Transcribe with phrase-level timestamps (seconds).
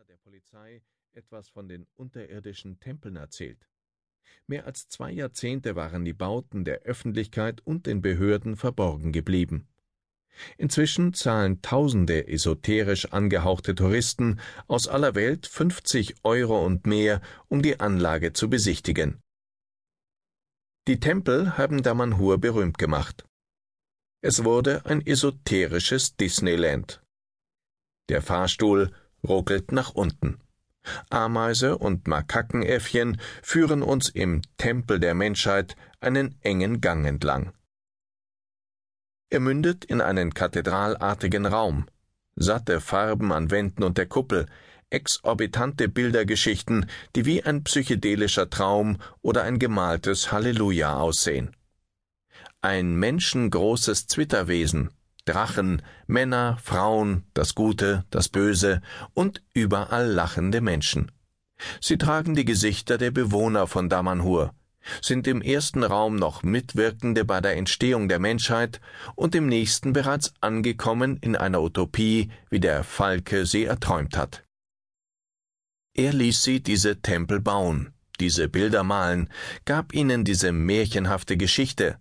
[0.00, 3.68] Bewohner der Polizei etwas von den unterirdischen Tempeln erzählt.
[4.46, 9.68] Mehr als zwei Jahrzehnte waren die Bauten der Öffentlichkeit und den Behörden verborgen geblieben.
[10.56, 17.80] Inzwischen zahlen tausende esoterisch angehauchte Touristen aus aller Welt 50 Euro und mehr, um die
[17.80, 19.20] Anlage zu besichtigen.
[20.86, 23.26] Die Tempel haben Damanhur berühmt gemacht.
[24.22, 27.02] Es wurde ein esoterisches Disneyland.
[28.08, 28.92] Der Fahrstuhl
[29.26, 30.38] ruckelt nach unten.
[31.10, 37.52] Ameise und Makakenäffchen führen uns im Tempel der Menschheit einen engen Gang entlang.
[39.28, 41.86] Er mündet in einen kathedralartigen Raum.
[42.34, 44.46] Satte Farben an Wänden und der Kuppel,
[44.88, 51.54] exorbitante Bildergeschichten, die wie ein psychedelischer Traum oder ein gemaltes Halleluja aussehen.
[52.60, 54.90] Ein menschengroßes Zwitterwesen,
[55.30, 58.80] Drachen, Männer, Frauen, das Gute, das Böse
[59.14, 61.12] und überall lachende Menschen.
[61.80, 64.52] Sie tragen die Gesichter der Bewohner von Damanhur,
[65.02, 68.80] sind im ersten Raum noch Mitwirkende bei der Entstehung der Menschheit
[69.14, 74.42] und im nächsten bereits angekommen in einer Utopie, wie der Falke sie erträumt hat.
[75.94, 79.28] Er ließ sie diese Tempel bauen, diese Bilder malen,
[79.64, 82.00] gab ihnen diese märchenhafte Geschichte,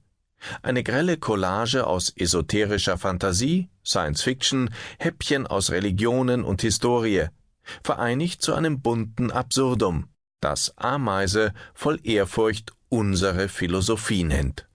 [0.61, 7.27] eine grelle Collage aus esoterischer Fantasie, Science Fiction, Häppchen aus Religionen und Historie,
[7.83, 10.09] vereinigt zu einem bunten Absurdum,
[10.41, 14.67] das Ameise voll Ehrfurcht unsere Philosophie nennt.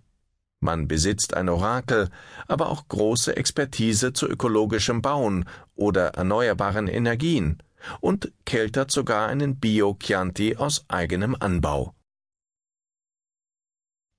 [0.60, 2.08] Man besitzt ein Orakel,
[2.46, 5.44] aber auch große Expertise zu ökologischem Bauen
[5.74, 7.60] oder erneuerbaren Energien
[8.00, 11.94] und keltert sogar einen Bio-Chianti aus eigenem Anbau.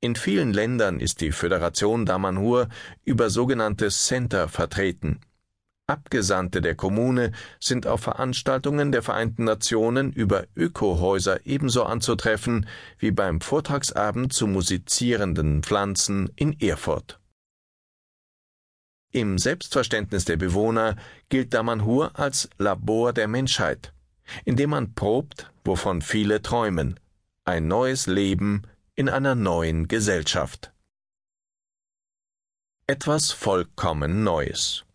[0.01, 2.67] In vielen Ländern ist die Föderation Damanhur
[3.05, 5.21] über sogenannte Center vertreten.
[5.85, 12.67] Abgesandte der Kommune sind auf Veranstaltungen der Vereinten Nationen über Ökohäuser ebenso anzutreffen
[12.99, 17.19] wie beim Vortragsabend zu musizierenden Pflanzen in Erfurt.
[19.11, 20.95] Im Selbstverständnis der Bewohner
[21.27, 23.93] gilt Damanhur als Labor der Menschheit,
[24.45, 26.97] in dem man probt, wovon viele träumen,
[27.43, 28.63] ein neues Leben
[28.95, 30.71] in einer neuen Gesellschaft.
[32.87, 34.85] Etwas vollkommen Neues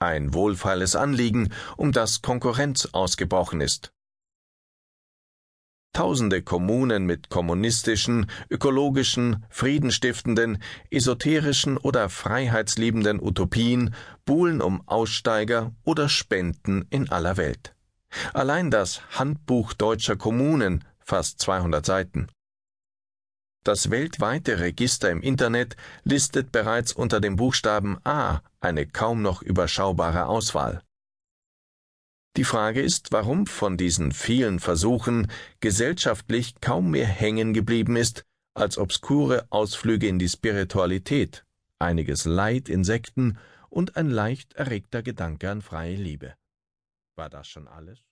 [0.00, 3.92] ein wohlfeiles Anliegen, um das Konkurrenz ausgebrochen ist.
[5.92, 16.86] Tausende Kommunen mit kommunistischen, ökologischen, friedenstiftenden, esoterischen oder freiheitsliebenden Utopien buhlen um Aussteiger oder Spenden
[16.90, 17.74] in aller Welt.
[18.32, 22.28] Allein das Handbuch deutscher Kommunen, fast 200 Seiten.
[23.64, 30.26] Das weltweite Register im Internet listet bereits unter dem Buchstaben A eine kaum noch überschaubare
[30.26, 30.82] Auswahl.
[32.36, 38.24] Die Frage ist, warum von diesen vielen Versuchen gesellschaftlich kaum mehr hängen geblieben ist
[38.54, 41.44] als obskure Ausflüge in die Spiritualität,
[41.78, 43.38] einiges Leid in Sekten
[43.70, 46.34] und ein leicht erregter Gedanke an freie Liebe.
[47.16, 48.07] War das schon alles?